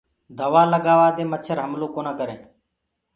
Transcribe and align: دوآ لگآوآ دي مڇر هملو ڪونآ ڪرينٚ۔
دوآ 0.37 0.63
لگآوآ 0.73 1.09
دي 1.17 1.23
مڇر 1.31 1.57
هملو 1.65 1.87
ڪونآ 1.95 2.11
ڪرينٚ۔ 2.19 2.43